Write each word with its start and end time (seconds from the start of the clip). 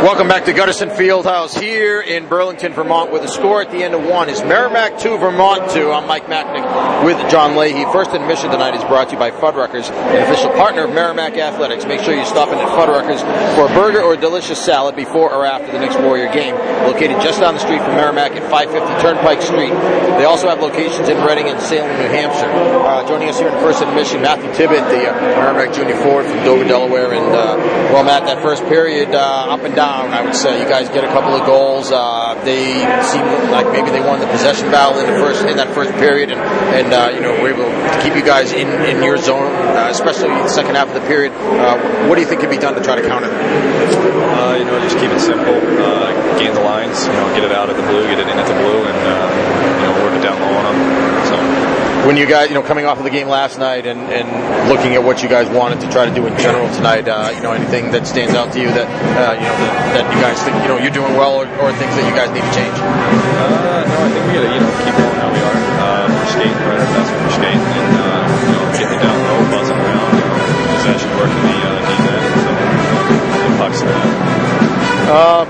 Welcome 0.00 0.28
back 0.28 0.46
to 0.46 0.54
Gutterson 0.54 0.88
Fieldhouse 0.88 1.60
here 1.60 2.00
in 2.00 2.26
Burlington, 2.26 2.72
Vermont, 2.72 3.12
with 3.12 3.22
a 3.22 3.28
score 3.28 3.60
at 3.60 3.70
the 3.70 3.84
end 3.84 3.92
of 3.92 4.02
one 4.02 4.30
is 4.30 4.40
Merrimack 4.42 4.98
2, 4.98 5.18
Vermont 5.18 5.70
2. 5.72 5.92
I'm 5.92 6.06
Mike 6.06 6.24
Macknick 6.24 7.04
with 7.04 7.20
John 7.30 7.54
Leahy. 7.54 7.84
First 7.92 8.12
intermission 8.12 8.50
tonight 8.50 8.74
is 8.74 8.82
brought 8.84 9.10
to 9.10 9.12
you 9.12 9.18
by 9.18 9.30
Fuddruckers, 9.30 9.92
an 9.92 10.22
official 10.22 10.52
partner 10.52 10.84
of 10.84 10.94
Merrimack 10.94 11.34
Athletics. 11.34 11.84
Make 11.84 12.00
sure 12.00 12.16
you 12.16 12.24
stop 12.24 12.48
in 12.48 12.56
at 12.56 12.68
Fuddruckers 12.68 13.20
for 13.54 13.70
a 13.70 13.74
burger 13.76 14.00
or 14.00 14.14
a 14.14 14.16
delicious 14.16 14.58
salad 14.58 14.96
before 14.96 15.34
or 15.34 15.44
after 15.44 15.70
the 15.70 15.78
next 15.78 16.00
Warrior 16.00 16.32
game. 16.32 16.54
Located 16.88 17.20
just 17.20 17.40
down 17.40 17.52
the 17.52 17.60
street 17.60 17.82
from 17.82 17.92
Merrimack 17.92 18.32
at 18.32 18.50
550 18.50 19.02
Turnpike 19.02 19.42
Street. 19.42 19.76
They 20.16 20.24
also 20.24 20.48
have 20.48 20.60
locations 20.60 21.10
in 21.10 21.20
Reading 21.28 21.52
and 21.52 21.60
Salem, 21.60 21.92
New 22.00 22.08
Hampshire. 22.08 22.48
Uh, 22.48 23.06
joining 23.06 23.28
us 23.28 23.38
here 23.38 23.48
in 23.48 23.60
first 23.60 23.82
intermission, 23.82 24.22
Matthew 24.22 24.48
Tibbett, 24.56 24.80
the 24.88 25.12
uh, 25.12 25.20
Merrimack 25.44 25.74
Junior 25.74 25.96
Forward 25.96 26.24
from 26.24 26.38
Dover, 26.40 26.64
Delaware. 26.64 27.12
And, 27.12 27.36
uh, 27.36 27.60
well, 27.92 28.02
Matt, 28.02 28.24
that 28.24 28.40
first 28.40 28.64
period, 28.64 29.10
uh, 29.14 29.52
up 29.52 29.60
and 29.60 29.76
down 29.76 29.89
I 29.90 30.22
would 30.24 30.34
say. 30.34 30.62
You 30.62 30.68
guys 30.68 30.88
get 30.88 31.04
a 31.04 31.08
couple 31.08 31.34
of 31.34 31.46
goals. 31.46 31.90
Uh, 31.90 32.38
they 32.44 32.78
seem 33.02 33.24
like 33.50 33.66
maybe 33.72 33.90
they 33.90 34.00
won 34.00 34.20
the 34.20 34.26
possession 34.26 34.70
battle 34.70 35.00
in 35.00 35.06
the 35.06 35.18
first 35.18 35.44
in 35.44 35.56
that 35.56 35.74
first 35.74 35.90
period, 35.98 36.30
and 36.30 36.40
and 36.40 36.92
uh, 36.92 37.10
you 37.14 37.20
know 37.20 37.32
were 37.42 37.50
able 37.50 37.64
to 37.66 38.00
keep 38.02 38.14
you 38.14 38.24
guys 38.24 38.52
in, 38.52 38.68
in 38.86 39.02
your 39.02 39.16
zone, 39.18 39.50
uh, 39.76 39.88
especially 39.90 40.28
the 40.28 40.48
second 40.48 40.74
half 40.76 40.88
of 40.88 40.94
the 40.94 41.06
period. 41.06 41.32
Uh, 41.32 42.06
what 42.08 42.14
do 42.14 42.20
you 42.20 42.26
think 42.26 42.40
can 42.40 42.50
be 42.50 42.58
done 42.58 42.74
to 42.74 42.82
try 42.82 42.96
to 42.96 43.06
counter? 43.06 43.30
Uh, 43.30 44.56
you 44.58 44.64
know, 44.64 44.78
just 44.80 44.98
keep 44.98 45.10
it 45.10 45.20
simple. 45.20 45.54
Uh, 45.54 46.38
gain 46.38 46.54
the 46.54 46.62
lines. 46.62 47.06
You 47.06 47.12
know, 47.12 47.34
get 47.34 47.44
it 47.44 47.52
out 47.52 47.70
of 47.70 47.76
the 47.76 47.82
blue, 47.82 48.02
get 48.06 48.18
it 48.18 48.28
in 48.28 48.38
at 48.38 48.46
the 48.46 48.54
blue, 48.54 48.84
and 48.86 48.98
you 48.98 49.84
know 49.84 49.92
work 50.04 50.14
it 50.14 50.22
down 50.22 50.38
low 50.40 50.54
on 50.54 50.64
them. 50.64 50.78
So 51.26 51.69
when 52.06 52.16
you 52.16 52.26
guys, 52.26 52.48
you 52.48 52.54
know, 52.54 52.62
coming 52.62 52.86
off 52.86 52.98
of 52.98 53.04
the 53.04 53.10
game 53.10 53.28
last 53.28 53.58
night 53.58 53.86
and, 53.86 54.00
and 54.12 54.28
looking 54.68 54.94
at 54.94 55.02
what 55.02 55.22
you 55.22 55.28
guys 55.28 55.48
wanted 55.48 55.80
to 55.80 55.90
try 55.90 56.06
to 56.06 56.14
do 56.14 56.26
in 56.26 56.36
general 56.38 56.68
tonight, 56.74 57.08
uh, 57.08 57.32
you 57.34 57.42
know, 57.42 57.52
anything 57.52 57.90
that 57.92 58.06
stands 58.06 58.34
out 58.34 58.52
to 58.52 58.60
you 58.60 58.68
that, 58.68 58.88
uh, 58.88 59.34
you 59.34 59.44
know, 59.44 59.56
that, 59.60 59.72
that, 60.00 60.04
you 60.14 60.20
guys 60.20 60.40
think, 60.42 60.56
you 60.62 60.68
know, 60.68 60.78
you're 60.78 60.94
doing 60.94 61.12
well 61.14 61.36
or, 61.36 61.46
or, 61.60 61.72
things 61.80 61.94
that 61.96 62.04
you 62.08 62.14
guys 62.16 62.28
need 62.32 62.44
to 62.44 62.54
change? 62.56 62.76
Uh, 62.76 63.84
no, 63.84 63.96
I 64.04 64.08
think 64.12 64.22
we 64.28 64.32
got 64.36 64.44
to, 64.44 64.52
you 64.52 64.60
know, 64.60 64.72
keep 64.84 64.94
going 64.96 65.16
how 65.20 65.28
we 65.32 65.40
are. 65.40 65.58
Uh, 65.80 66.06
skating 66.32 66.52
right 66.68 66.80
our 66.80 66.90
best 66.92 67.39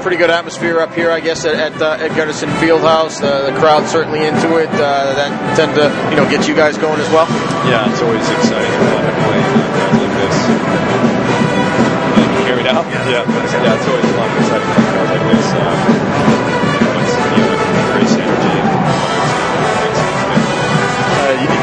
pretty 0.01 0.17
good 0.17 0.31
atmosphere 0.31 0.81
up 0.81 0.95
here, 0.95 1.11
I 1.11 1.21
guess, 1.21 1.45
at 1.45 1.55
at, 1.55 1.81
uh, 1.81 1.97
at 2.01 2.11
Gutterson 2.13 2.49
Fieldhouse. 2.59 3.23
Uh, 3.23 3.51
the 3.51 3.57
crowd 3.59 3.87
certainly 3.87 4.25
into 4.27 4.57
it. 4.57 4.69
Uh, 4.73 5.13
that 5.15 5.31
tend 5.57 5.75
to 5.77 5.93
you 6.11 6.17
know 6.17 6.29
get 6.29 6.49
you 6.49 6.55
guys 6.55 6.79
going 6.79 7.01
as 7.01 7.09
well. 7.13 7.29
Yeah, 7.69 7.85
it's 7.91 8.01
always 8.03 8.25
exciting 8.25 8.73
to 8.73 9.13
play 9.29 9.39
in 9.39 9.61
a 9.61 9.69
crowd 9.71 9.95
like 10.01 10.15
this. 10.21 10.37
Can 12.17 12.39
you 12.41 12.45
hear 12.49 12.57
me 12.57 12.65
now? 12.65 12.81
Yeah, 12.89 13.21
yeah, 13.21 13.25
yeah 13.29 13.77
it's 13.77 13.87
always 13.89 14.09
fun, 14.17 14.29
exciting 14.41 14.69
to 14.69 14.81
play 14.89 15.05
like 15.13 15.25
this. 15.31 15.47
Uh, 15.53 16.81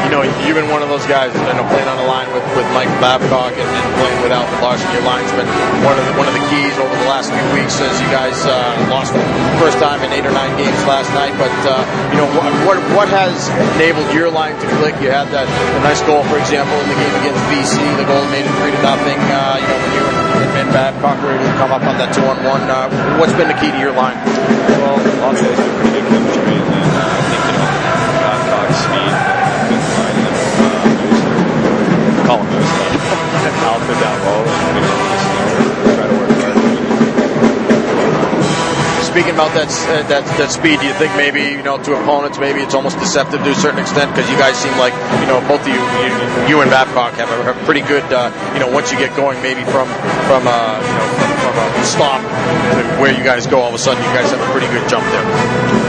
You 0.08 0.10
know, 0.16 0.22
you've 0.24 0.56
been 0.56 0.72
one 0.72 0.80
of 0.80 0.88
those 0.88 1.04
guys, 1.04 1.36
you 1.36 1.52
know, 1.52 1.66
playing 1.68 1.84
on 1.86 2.00
the 2.00 2.08
line 2.08 2.32
with, 2.32 2.40
with 2.56 2.64
Mike 2.72 2.88
Babcock 2.96 3.52
and, 3.52 3.68
and 3.68 3.88
playing 4.00 4.18
with 4.24 4.32
Alfred 4.32 4.56
Larson. 4.64 4.88
Your 4.96 5.04
line's 5.04 5.28
been 5.36 5.44
one 5.84 6.00
of 6.00 6.04
the 6.08 6.14
one 6.16 6.24
of 6.24 6.32
the 6.32 6.40
keys 6.48 6.72
over 6.80 6.87
last 7.08 7.32
few 7.32 7.48
weeks 7.56 7.80
as 7.80 7.96
you 8.04 8.08
guys 8.12 8.36
uh, 8.44 8.52
lost 8.92 9.16
the 9.16 9.24
first 9.56 9.80
time 9.80 10.04
in 10.04 10.12
eight 10.12 10.28
or 10.28 10.34
nine 10.36 10.52
games 10.60 10.76
last 10.84 11.08
night. 11.16 11.32
But 11.40 11.50
uh, 11.64 11.80
you 12.12 12.20
know, 12.20 12.28
what, 12.36 12.52
what 12.68 12.78
what 12.92 13.08
has 13.08 13.48
enabled 13.80 14.12
your 14.12 14.28
line 14.28 14.52
to 14.60 14.66
click? 14.76 14.92
You 15.00 15.08
had 15.08 15.32
that 15.32 15.48
nice 15.80 16.04
goal, 16.04 16.20
for 16.28 16.36
example, 16.36 16.76
in 16.84 16.88
the 16.92 16.98
game 17.00 17.14
against 17.24 17.40
BC. 17.48 17.80
The 17.96 18.04
goal 18.04 18.20
made 18.28 18.44
it 18.44 18.52
three 18.60 18.76
to 18.76 18.82
nothing. 18.84 19.16
Uh, 19.32 19.56
you 19.56 19.66
know, 19.66 19.78
when 19.80 19.92
you 19.96 20.04
and, 20.38 20.50
and 20.60 20.68
Babcock 20.70 21.16
were 21.24 21.32
able 21.32 21.48
to 21.48 21.56
come 21.56 21.72
up 21.72 21.82
on 21.82 21.96
that 21.96 22.12
two 22.12 22.22
on 22.28 22.36
one. 22.44 22.68
Uh, 22.68 22.92
what's 23.16 23.32
been 23.32 23.48
the 23.48 23.56
key 23.56 23.72
to 23.72 23.80
your 23.80 23.96
line? 23.96 24.77
Speaking 39.18 39.34
about 39.34 39.50
that, 39.58 39.66
uh, 39.66 40.06
that 40.14 40.22
that 40.38 40.46
speed, 40.54 40.78
do 40.78 40.86
you 40.86 40.94
think 40.94 41.10
maybe 41.18 41.42
you 41.42 41.66
know 41.66 41.74
to 41.74 41.98
opponents 41.98 42.38
maybe 42.38 42.62
it's 42.62 42.70
almost 42.70 43.02
deceptive 43.02 43.42
to 43.42 43.50
a 43.50 43.58
certain 43.58 43.82
extent 43.82 44.14
because 44.14 44.30
you 44.30 44.38
guys 44.38 44.54
seem 44.54 44.70
like 44.78 44.94
you 45.18 45.26
know 45.26 45.42
both 45.50 45.58
of 45.58 45.74
you 45.74 45.82
you, 46.06 46.14
you 46.46 46.56
and 46.62 46.70
Babcock 46.70 47.18
have 47.18 47.26
a, 47.26 47.42
have 47.42 47.58
pretty 47.66 47.82
good 47.82 48.06
uh, 48.14 48.30
you 48.54 48.62
know 48.62 48.70
once 48.70 48.94
you 48.94 48.98
get 49.02 49.10
going 49.18 49.34
maybe 49.42 49.66
from 49.74 49.90
from 50.30 50.46
uh, 50.46 50.78
you 50.78 50.94
know 50.94 51.06
from, 51.18 51.50
from 51.50 51.54
a 51.58 51.82
stop 51.82 52.22
to 52.22 52.78
where 53.02 53.10
you 53.10 53.26
guys 53.26 53.50
go 53.50 53.58
all 53.58 53.74
of 53.74 53.74
a 53.74 53.82
sudden 53.82 53.98
you 54.06 54.12
guys 54.14 54.30
have 54.30 54.38
a 54.38 54.50
pretty 54.54 54.70
good 54.70 54.86
jump 54.86 55.02
there. 55.10 55.26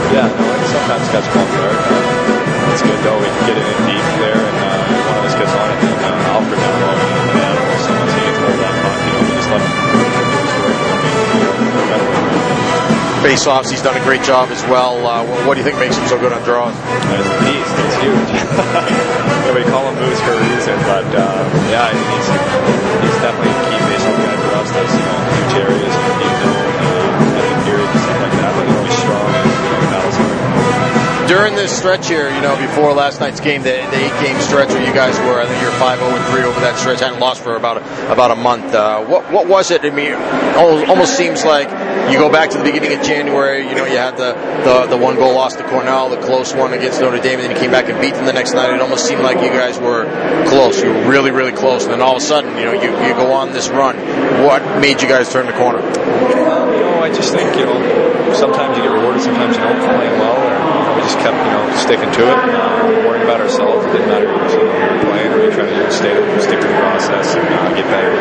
Yeah, 0.09 0.25
no, 0.25 0.49
sometimes 0.73 1.05
catch 1.13 1.29
off 1.29 1.53
there. 1.53 1.77
It's 2.73 2.81
good 2.81 2.97
though. 3.05 3.21
We 3.21 3.29
can 3.29 3.43
get 3.45 3.57
it 3.61 3.67
in 3.77 3.77
deep 3.93 4.07
there, 4.25 4.41
and 4.41 4.57
uh, 4.57 5.05
one 5.05 5.17
of 5.21 5.29
us 5.29 5.37
gets 5.37 5.53
on 5.53 5.69
it, 5.69 5.77
and 5.85 6.01
uh, 6.01 6.33
Alfred 6.33 6.57
down 6.57 6.81
low 6.81 7.08
face-offs. 13.29 13.69
He's 13.69 13.83
done 13.83 13.95
a 13.95 14.01
great 14.01 14.23
job 14.23 14.49
as 14.49 14.63
well. 14.63 15.05
Uh, 15.05 15.21
what 15.45 15.53
do 15.53 15.59
you 15.61 15.63
think 15.63 15.77
makes 15.77 15.95
him 15.95 16.07
so 16.07 16.17
good 16.17 16.33
on 16.33 16.41
draws? 16.41 16.73
He's 16.73 17.29
a 17.29 17.37
beast. 17.45 17.73
He's 17.77 17.95
huge. 18.01 18.31
we 19.53 19.61
call 19.69 19.85
him 19.85 20.01
Moose 20.01 20.17
for 20.25 20.33
a 20.33 20.41
reason, 20.49 20.73
but 20.89 21.05
uh, 21.13 21.45
yeah, 21.69 21.93
he's 21.93 22.25
he's 23.05 23.08
during 31.49 31.63
this 31.63 31.75
stretch 31.75 32.07
here, 32.07 32.29
you 32.29 32.41
know, 32.41 32.55
before 32.57 32.93
last 32.93 33.19
night's 33.19 33.39
game, 33.39 33.63
the, 33.63 33.69
the 33.69 33.97
eight-game 33.97 34.39
stretch 34.41 34.69
where 34.69 34.85
you 34.85 34.93
guys 34.93 35.17
were, 35.19 35.41
I 35.41 35.47
think 35.47 35.61
you're 35.61 35.71
five 35.73 35.99
zero 35.99 36.11
oh 36.11 36.15
and 36.15 36.25
three 36.31 36.43
over 36.43 36.59
that 36.61 36.77
stretch, 36.77 36.99
hadn't 36.99 37.19
lost 37.19 37.43
for 37.43 37.55
about 37.55 37.77
a, 37.77 38.11
about 38.11 38.31
a 38.31 38.35
month. 38.35 38.73
Uh, 38.73 39.03
what 39.05 39.31
what 39.31 39.47
was 39.47 39.71
it? 39.71 39.83
I 39.83 39.89
mean, 39.89 40.13
almost 40.55 41.17
seems 41.17 41.43
like 41.43 41.69
you 42.11 42.19
go 42.19 42.31
back 42.31 42.51
to 42.51 42.57
the 42.57 42.63
beginning 42.63 42.93
of 42.93 43.03
January. 43.03 43.67
You 43.67 43.75
know, 43.75 43.85
you 43.85 43.97
had 43.97 44.17
the, 44.17 44.33
the 44.63 44.95
the 44.95 44.97
one 44.97 45.15
goal 45.15 45.33
loss 45.33 45.55
to 45.55 45.63
Cornell, 45.63 46.09
the 46.09 46.21
close 46.21 46.53
one 46.53 46.73
against 46.73 47.01
Notre 47.01 47.19
Dame, 47.19 47.39
and 47.39 47.49
then 47.49 47.51
you 47.51 47.57
came 47.57 47.71
back 47.71 47.89
and 47.89 47.99
beat 47.99 48.13
them 48.13 48.25
the 48.25 48.33
next 48.33 48.53
night. 48.53 48.73
It 48.73 48.81
almost 48.81 49.07
seemed 49.07 49.21
like 49.21 49.41
you 49.41 49.49
guys 49.49 49.79
were 49.79 50.05
close. 50.47 50.81
You 50.81 50.89
were 50.89 51.09
really 51.09 51.31
really 51.31 51.53
close, 51.53 51.83
and 51.83 51.93
then 51.93 52.01
all 52.01 52.17
of 52.17 52.21
a 52.21 52.25
sudden, 52.25 52.57
you 52.57 52.65
know, 52.65 52.73
you, 52.73 52.91
you 53.07 53.13
go 53.13 53.31
on 53.33 53.51
this 53.53 53.69
run. 53.69 53.97
What 54.45 54.61
made 54.79 55.01
you 55.01 55.07
guys 55.07 55.31
turn 55.31 55.47
the 55.47 55.53
corner? 55.53 55.81
You 55.81 56.85
know, 56.85 57.01
I 57.01 57.09
just 57.09 57.33
think 57.33 57.57
you 57.57 57.65
know 57.65 58.33
sometimes 58.35 58.77
you 58.77 58.83
get 58.83 58.91
rewarded, 58.91 59.21
sometimes 59.23 59.55
you 59.57 59.63
don't 59.63 59.79
playing 59.79 60.19
well. 60.19 60.37
Or, 60.37 60.58
we 60.99 61.07
just 61.07 61.19
kept, 61.23 61.39
you 61.39 61.51
know, 61.55 61.63
sticking 61.79 62.11
to 62.11 62.23
it, 62.27 62.37
uh, 62.51 63.07
worrying 63.07 63.23
about 63.23 63.39
ourselves. 63.39 63.85
It 63.87 63.91
didn't 63.95 64.11
matter 64.11 64.27
who 64.27 64.35
we 64.35 64.67
were 64.67 64.99
playing, 65.07 65.31
or 65.31 65.39
we 65.39 65.47
trying 65.55 65.71
to 65.71 65.91
stay, 65.91 66.11
stick 66.43 66.59
to 66.59 66.67
the 66.67 66.75
process 66.75 67.35
and 67.39 67.47
uh, 67.47 67.71
get 67.71 67.87
better. 67.87 68.11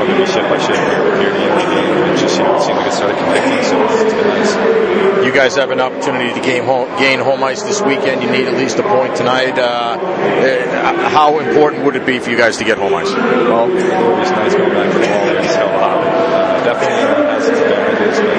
Whether 0.00 0.24
shift 0.24 0.48
by 0.48 0.56
here, 0.56 0.72
here 1.20 1.32
to 1.32 1.40
the 1.60 1.68
game, 1.68 1.92
it 2.08 2.16
just, 2.16 2.38
you 2.38 2.44
know, 2.44 2.56
it 2.56 2.62
seemed 2.62 2.78
like 2.78 2.88
it 2.88 2.96
started 2.96 3.18
connecting, 3.20 3.62
so 3.68 3.76
it's 3.84 4.14
been 4.14 4.28
nice. 4.32 5.26
You 5.26 5.32
guys 5.32 5.56
have 5.56 5.70
an 5.70 5.80
opportunity 5.80 6.32
to 6.32 6.40
gain 6.40 6.64
home, 6.64 6.88
gain 6.98 7.20
home 7.20 7.44
ice 7.44 7.62
this 7.62 7.82
weekend. 7.82 8.22
You 8.22 8.30
need 8.30 8.48
at 8.48 8.54
least 8.54 8.78
a 8.78 8.82
point 8.82 9.16
tonight. 9.16 9.58
Uh, 9.58 9.98
uh 10.00 11.08
how 11.10 11.38
important 11.38 11.84
would 11.84 11.96
it 11.96 12.06
be 12.06 12.18
for 12.18 12.30
you 12.30 12.36
guys 12.36 12.56
to 12.58 12.64
get 12.64 12.78
home 12.78 12.94
ice? 12.94 13.12
Well, 13.12 13.70
it's 13.76 14.30
nice 14.30 14.54
going 14.54 14.72
back 14.72 14.92
to 14.92 14.98
the 14.98 15.06
wall 15.06 15.24
there 15.26 15.36
and 15.36 15.48
see 15.48 15.56
how 15.56 15.68
hot. 15.68 15.98
Uh, 16.00 16.64
definitely 16.64 16.96
has 16.96 17.48
its 17.48 17.58
advantages, 17.58 18.18
but, 18.20 18.36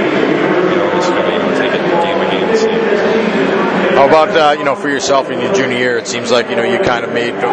you 0.71 0.77
know, 0.77 0.89
just 0.95 1.09
going 1.09 1.25
to 1.25 1.31
you 1.31 1.39
know, 1.39 1.57
take 1.59 1.73
it 1.73 1.83
game 2.03 2.17
by 2.17 2.31
game 2.31 2.49
and 2.49 2.57
see. 2.57 3.86
How 3.97 4.07
about 4.07 4.29
uh, 4.29 4.53
you 4.59 4.63
know 4.63 4.75
for 4.75 4.89
yourself 4.89 5.31
in 5.31 5.41
your 5.41 5.51
junior 5.55 5.75
year? 5.75 5.97
It 5.97 6.05
seems 6.05 6.29
like 6.29 6.51
you 6.51 6.55
know 6.55 6.61
you 6.61 6.77
kind 6.77 7.03
of 7.03 7.11
made 7.11 7.33
uh, 7.33 7.49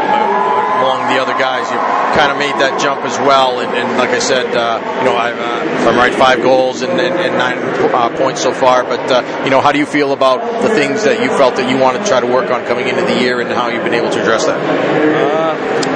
among 0.85 1.09
the 1.09 1.17
other 1.17 1.33
guys, 1.41 1.65
you 1.73 1.81
kind 2.13 2.29
of 2.29 2.37
made 2.37 2.53
that 2.61 2.77
jump 2.77 3.01
as 3.01 3.17
well. 3.25 3.61
And, 3.65 3.73
and 3.73 3.97
like 3.97 4.11
I 4.11 4.19
said, 4.19 4.53
uh, 4.53 4.77
you 5.01 5.09
know, 5.09 5.17
I, 5.17 5.33
uh, 5.33 5.65
if 5.65 5.89
I'm 5.89 5.97
right, 5.97 6.13
five 6.13 6.43
goals 6.43 6.83
and, 6.83 7.01
and, 7.01 7.17
and 7.17 7.39
nine 7.41 7.57
uh, 7.59 8.13
points 8.17 8.43
so 8.43 8.53
far. 8.53 8.85
But 8.85 9.09
uh, 9.09 9.25
you 9.45 9.51
know, 9.51 9.63
how 9.63 9.73
do 9.73 9.79
you 9.79 9.87
feel 9.87 10.13
about 10.13 10.45
the 10.61 10.69
things 10.69 11.05
that 11.05 11.23
you 11.25 11.33
felt 11.33 11.57
that 11.57 11.65
you 11.71 11.79
wanted 11.79 12.05
to 12.05 12.07
try 12.07 12.21
to 12.21 12.29
work 12.29 12.51
on 12.51 12.67
coming 12.67 12.89
into 12.89 13.09
the 13.09 13.19
year, 13.25 13.41
and 13.41 13.49
how 13.49 13.69
you've 13.69 13.85
been 13.85 13.97
able 13.97 14.11
to 14.11 14.21
address 14.21 14.45
that? 14.45 14.61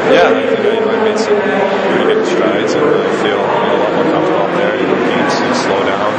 yeah, 0.08 0.32
I 0.32 0.48
think 0.48 0.64
I 0.64 1.04
made 1.04 1.18
some 1.20 1.36
pretty 1.36 2.08
good 2.08 2.24
strides, 2.24 2.72
and 2.72 2.88
I 2.88 3.12
feel 3.20 3.36
a 3.36 3.76
lot 3.84 3.92
more 4.00 4.08
comfortable 4.16 4.40
out 4.48 4.56
there. 4.56 4.80
You 4.80 4.86
know, 4.88 4.97
slow 5.64 5.82
down, 5.84 6.10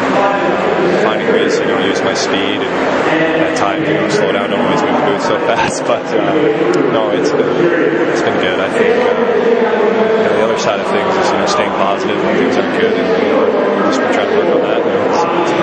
finding 1.04 1.30
ways 1.32 1.56
to 1.58 1.62
you 1.64 1.72
know 1.72 1.80
use 1.80 2.02
my 2.02 2.14
speed 2.14 2.60
and 2.60 3.42
at 3.48 3.58
times 3.58 3.88
you 3.88 3.96
know 3.96 4.10
slow 4.10 4.32
down. 4.32 4.50
Don't 4.50 4.62
always 4.62 4.82
move 4.84 5.22
so 5.22 5.36
fast, 5.50 5.84
but 5.86 6.06
uh, 6.12 6.34
no, 6.92 7.12
it's 7.12 7.32
been 7.32 7.52
it's 8.12 8.22
been 8.22 8.40
good. 8.40 8.60
I 8.60 8.70
think 8.70 8.96
uh, 9.00 9.16
you 10.20 10.24
know, 10.28 10.34
the 10.36 10.44
other 10.44 10.60
side 10.60 10.80
of 10.80 10.88
things 10.88 11.12
is 11.16 11.28
you 11.32 11.38
know 11.38 11.48
staying 11.48 11.72
positive 11.80 12.18
when 12.24 12.36
things 12.38 12.58
aren't 12.58 12.76
good, 12.80 12.94
and 12.94 13.08
you 13.24 13.30
know, 13.32 13.92
just 13.92 14.00
trying 14.16 14.30
to 14.30 14.36
work 14.38 14.56
on 14.56 14.62
that. 14.68 14.80
You 14.84 14.92
know, 14.92 15.04
it's, 15.08 15.52
it's 15.52 15.59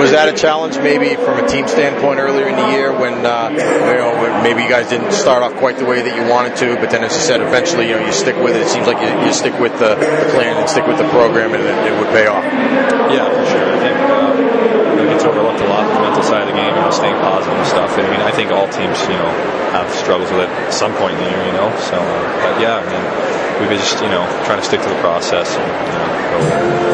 was 0.00 0.16
that 0.16 0.32
a 0.32 0.36
challenge 0.36 0.80
maybe 0.80 1.12
from 1.14 1.36
a 1.36 1.46
team 1.46 1.68
standpoint 1.68 2.18
earlier 2.18 2.48
in 2.48 2.56
the 2.56 2.68
year 2.72 2.88
when 2.88 3.20
uh, 3.20 3.52
you 3.52 3.96
know 4.00 4.40
maybe 4.40 4.64
you 4.64 4.68
guys 4.68 4.88
didn't 4.88 5.12
start 5.12 5.44
off 5.44 5.52
quite 5.60 5.76
the 5.76 5.84
way 5.84 6.00
that 6.00 6.16
you 6.16 6.24
wanted 6.24 6.56
to, 6.56 6.74
but 6.80 6.88
then 6.88 7.04
as 7.04 7.12
you 7.12 7.20
said, 7.20 7.44
eventually 7.44 7.88
you 7.88 7.94
know 7.94 8.04
you 8.04 8.12
stick 8.12 8.36
with 8.40 8.56
it. 8.56 8.64
It 8.64 8.72
seems 8.72 8.88
like 8.88 8.96
you, 9.04 9.12
you 9.20 9.32
stick 9.32 9.52
with 9.60 9.76
the, 9.76 10.00
the, 10.00 10.26
plan 10.32 10.56
and 10.56 10.68
stick 10.68 10.88
with 10.88 10.96
the 10.96 11.08
program, 11.12 11.52
and 11.52 11.60
it, 11.60 11.92
it 11.92 11.94
would 12.00 12.08
pay 12.16 12.26
off. 12.26 12.44
Yeah, 13.12 13.28
for 13.28 13.44
sure. 13.44 13.66
I 13.68 13.78
think 13.84 13.96
uh, 14.00 15.04
it 15.04 15.08
gets 15.12 15.24
overlooked 15.24 15.60
a 15.60 15.68
lot 15.68 15.84
the 15.84 16.00
mental 16.00 16.24
side 16.24 16.42
of 16.42 16.48
the 16.48 16.56
game 16.56 16.72
and 16.72 16.80
you 16.80 16.88
know, 16.88 16.96
staying 16.96 17.20
positive 17.20 17.60
and 17.60 17.68
stuff. 17.68 17.92
I 18.00 18.08
mean, 18.08 18.24
I 18.24 18.32
think 18.32 18.50
all 18.50 18.68
teams 18.72 18.96
you 19.04 19.20
know 19.20 19.30
have 19.76 19.92
struggles 19.92 20.32
with 20.32 20.48
it 20.48 20.50
at 20.50 20.72
some 20.72 20.96
point 20.96 21.20
in 21.20 21.20
the 21.24 21.28
year, 21.28 21.44
you 21.44 21.52
know. 21.52 21.68
So, 21.92 22.00
uh, 22.00 22.24
but 22.40 22.56
yeah, 22.56 22.80
I 22.80 22.84
mean, 22.88 23.04
we've 23.60 23.68
been 23.68 23.82
just 23.84 24.00
you 24.00 24.08
know 24.08 24.24
trying 24.48 24.58
to 24.58 24.64
stick 24.64 24.80
to 24.80 24.88
the 24.88 25.00
process 25.04 25.52
and 25.52 25.68
you 25.68 25.92
know, 25.92 26.08
go. 26.88 26.89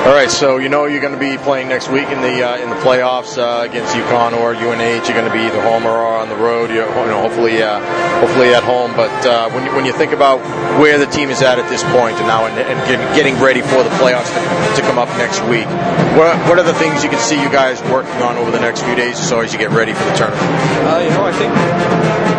All 0.00 0.16
right, 0.16 0.30
so 0.30 0.56
you 0.56 0.70
know 0.70 0.86
you're 0.86 1.04
going 1.04 1.12
to 1.12 1.20
be 1.20 1.36
playing 1.36 1.68
next 1.68 1.90
week 1.90 2.08
in 2.08 2.22
the 2.22 2.40
uh, 2.40 2.56
in 2.56 2.70
the 2.70 2.80
playoffs 2.80 3.36
uh, 3.36 3.68
against 3.68 3.94
UConn 3.94 4.32
or 4.32 4.56
UNH. 4.56 5.04
You're 5.04 5.12
going 5.12 5.28
to 5.28 5.32
be 5.32 5.44
either 5.44 5.60
home 5.60 5.84
or 5.84 5.92
on 5.92 6.30
the 6.30 6.36
road. 6.40 6.70
You 6.70 6.88
know, 6.88 7.20
hopefully, 7.20 7.62
uh, 7.62 7.78
hopefully 8.18 8.54
at 8.56 8.64
home. 8.64 8.96
But 8.96 9.12
uh, 9.28 9.50
when 9.50 9.66
you, 9.66 9.76
when 9.76 9.84
you 9.84 9.92
think 9.92 10.12
about 10.12 10.40
where 10.80 10.96
the 10.96 11.04
team 11.04 11.28
is 11.28 11.42
at 11.42 11.58
at 11.58 11.68
this 11.68 11.84
point 11.92 12.16
and 12.16 12.26
now 12.26 12.46
and, 12.46 12.56
and 12.56 12.80
getting 13.14 13.36
ready 13.44 13.60
for 13.60 13.84
the 13.84 13.92
playoffs 14.00 14.32
to, 14.32 14.80
to 14.80 14.82
come 14.88 14.96
up 14.96 15.08
next 15.20 15.44
week, 15.52 15.68
what, 16.16 16.32
what 16.48 16.58
are 16.58 16.64
the 16.64 16.74
things 16.80 17.04
you 17.04 17.10
can 17.10 17.20
see 17.20 17.36
you 17.36 17.52
guys 17.52 17.82
working 17.92 18.24
on 18.24 18.38
over 18.40 18.50
the 18.50 18.60
next 18.60 18.80
few 18.80 18.96
days 18.96 19.20
or 19.20 19.24
so 19.24 19.40
as 19.40 19.52
you 19.52 19.58
get 19.58 19.70
ready 19.70 19.92
for 19.92 20.04
the 20.08 20.16
tournament? 20.16 20.48
Uh, 20.88 21.04
you 21.04 21.12
know, 21.12 21.28
I 21.28 21.32
think 21.36 21.52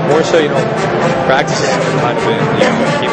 more 0.10 0.26
so, 0.26 0.42
you 0.42 0.50
know, 0.50 0.60
practice 1.30 1.62
kind 2.02 2.18
of 2.18 2.26
been 2.26 2.42
you 2.58 2.66
know 2.66 3.11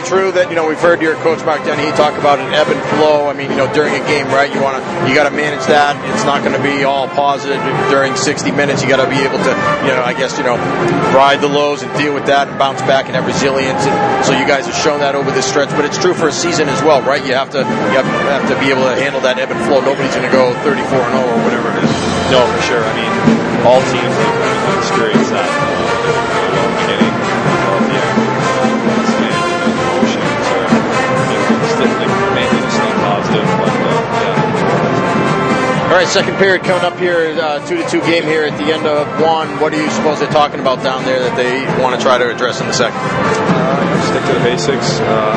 is 0.00 0.08
true 0.08 0.32
that 0.32 0.48
you 0.48 0.56
know 0.56 0.66
we've 0.66 0.80
heard 0.80 1.00
your 1.02 1.14
coach 1.20 1.44
Mark 1.44 1.64
Dennehy 1.64 1.92
talk 1.96 2.16
about 2.18 2.38
an 2.40 2.52
ebb 2.52 2.68
and 2.68 2.80
flow? 2.96 3.28
I 3.28 3.34
mean, 3.34 3.50
you 3.50 3.56
know, 3.56 3.68
during 3.72 3.94
a 3.94 4.04
game, 4.08 4.26
right? 4.28 4.48
You 4.52 4.60
want 4.60 4.80
to 4.80 4.82
you 5.08 5.14
got 5.14 5.28
to 5.28 5.34
manage 5.34 5.64
that. 5.68 5.96
It's 6.12 6.24
not 6.24 6.42
going 6.42 6.56
to 6.56 6.62
be 6.62 6.84
all 6.84 7.08
positive 7.08 7.60
during 7.90 8.16
60 8.16 8.52
minutes. 8.52 8.82
You 8.82 8.88
got 8.88 9.02
to 9.04 9.10
be 9.10 9.20
able 9.20 9.38
to, 9.38 9.52
you 9.84 9.92
know, 9.92 10.02
I 10.04 10.14
guess 10.16 10.38
you 10.38 10.44
know, 10.44 10.56
ride 11.12 11.40
the 11.40 11.48
lows 11.48 11.82
and 11.82 11.90
deal 11.96 12.14
with 12.14 12.26
that 12.26 12.48
and 12.48 12.58
bounce 12.58 12.80
back 12.82 13.06
and 13.06 13.14
have 13.14 13.26
resilience. 13.26 13.80
And 13.84 13.96
so 14.24 14.32
you 14.32 14.46
guys 14.46 14.66
have 14.66 14.76
shown 14.76 15.00
that 15.00 15.14
over 15.14 15.30
this 15.30 15.46
stretch. 15.46 15.70
But 15.70 15.84
it's 15.84 15.98
true 15.98 16.14
for 16.14 16.28
a 16.28 16.34
season 16.34 16.68
as 16.68 16.80
well, 16.82 17.02
right? 17.02 17.24
You 17.24 17.34
have 17.34 17.50
to 17.52 17.60
you 17.60 17.96
have, 17.98 18.06
have 18.06 18.46
to 18.48 18.56
be 18.60 18.70
able 18.70 18.84
to 18.88 18.96
handle 18.96 19.20
that 19.22 19.38
ebb 19.38 19.50
and 19.52 19.60
flow. 19.68 19.80
Nobody's 19.80 20.14
going 20.16 20.28
to 20.28 20.34
go 20.34 20.52
34 20.64 20.76
and 20.76 21.14
0 21.16 21.24
or 21.24 21.38
whatever 21.44 21.68
it 21.76 21.84
is. 21.84 21.92
No, 22.32 22.46
for 22.46 22.62
sure. 22.64 22.84
I 22.84 22.92
mean, 22.94 23.12
all 23.66 23.82
teams 23.90 24.14
have 24.16 24.78
experienced 24.80 25.30
that. 25.34 26.49
All 35.90 35.98
right, 35.98 36.06
second 36.06 36.38
period 36.38 36.62
coming 36.62 36.86
up 36.86 36.94
here, 37.02 37.34
uh, 37.34 37.58
two 37.66 37.74
to 37.74 37.82
two 37.90 37.98
game 38.06 38.22
here 38.22 38.46
at 38.46 38.54
the 38.62 38.70
end 38.70 38.86
of 38.86 39.10
one. 39.18 39.58
What 39.58 39.74
do 39.74 39.82
you 39.82 39.90
suppose 39.90 40.22
they're 40.22 40.30
talking 40.30 40.62
about 40.62 40.86
down 40.86 41.02
there 41.02 41.18
that 41.18 41.34
they 41.34 41.66
want 41.82 41.98
to 41.98 42.00
try 42.00 42.14
to 42.14 42.30
address 42.30 42.62
in 42.62 42.70
the 42.70 42.78
second? 42.78 42.94
Uh, 43.02 43.82
stick 44.06 44.22
to 44.22 44.38
the 44.38 44.44
basics, 44.46 45.02
uh, 45.02 45.34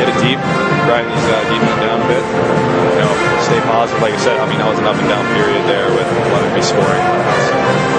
get 0.00 0.08
it 0.08 0.16
deep, 0.24 0.40
grind 0.88 1.04
these 1.04 1.28
uh, 1.28 1.36
deep 1.52 1.60
down 1.84 2.00
a 2.00 2.08
bit. 2.08 2.24
You 2.24 3.00
know, 3.04 3.12
stay 3.44 3.60
positive. 3.68 4.00
Like 4.00 4.16
I 4.16 4.20
said, 4.24 4.40
I 4.40 4.48
mean, 4.48 4.56
that 4.56 4.72
was 4.72 4.80
an 4.80 4.88
up 4.88 4.96
and 4.96 5.04
down 5.04 5.20
period 5.36 5.60
there 5.68 5.92
with 5.92 6.08
Leatherby 6.32 6.64
scoring. 6.64 7.04
So, 7.52 7.56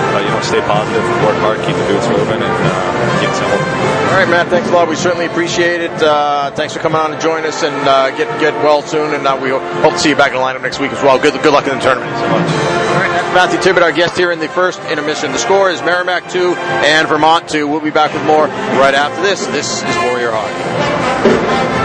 know, 0.09 0.24
stay 0.45 0.61
positive, 0.61 1.03
work 1.25 1.35
hard, 1.41 1.57
keep 1.65 1.75
the 1.75 1.87
boots 1.89 2.07
moving, 2.07 2.39
and 2.39 2.45
uh, 2.45 3.19
keep 3.19 3.29
it 3.29 3.35
simple. 3.35 3.57
All 3.57 4.21
right, 4.21 4.29
Matt. 4.29 4.47
Thanks 4.47 4.69
a 4.69 4.71
lot. 4.71 4.87
We 4.87 4.95
certainly 4.95 5.25
appreciate 5.25 5.81
it. 5.81 5.91
Uh, 5.91 6.51
thanks 6.51 6.73
for 6.73 6.79
coming 6.79 7.01
on 7.01 7.11
and 7.11 7.21
join 7.21 7.45
us, 7.45 7.63
and 7.63 7.75
uh, 7.87 8.15
get 8.15 8.29
get 8.39 8.53
well 8.63 8.81
soon. 8.81 9.13
And 9.13 9.23
we 9.41 9.49
hope 9.49 9.93
to 9.93 9.99
see 9.99 10.09
you 10.09 10.15
back 10.15 10.31
in 10.31 10.37
the 10.37 10.43
lineup 10.43 10.61
next 10.61 10.79
week 10.79 10.91
as 10.93 11.01
well. 11.03 11.19
Good 11.19 11.33
good 11.41 11.53
luck 11.53 11.67
in 11.67 11.75
the 11.75 11.83
tournament. 11.83 12.15
So 12.15 12.29
much. 12.29 12.47
All 12.95 13.01
right, 13.01 13.09
that's 13.09 13.33
Matthew 13.35 13.59
Tibbett, 13.59 13.81
our 13.81 13.91
guest 13.91 14.15
here 14.15 14.31
in 14.31 14.39
the 14.39 14.47
first 14.47 14.79
intermission. 14.85 15.31
The 15.33 15.39
score 15.39 15.69
is 15.69 15.81
Merrimack 15.81 16.29
two 16.29 16.55
and 16.55 17.07
Vermont 17.07 17.49
two. 17.49 17.67
We'll 17.67 17.81
be 17.81 17.91
back 17.91 18.13
with 18.13 18.23
more 18.25 18.47
right 18.79 18.95
after 18.95 19.21
this. 19.21 19.45
This 19.47 19.83
is 19.83 19.95
Warrior 20.07 20.31
Hockey. 20.31 21.84